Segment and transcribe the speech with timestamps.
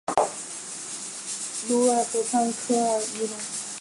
[1.69, 3.35] 卢尔河畔科尔尼隆。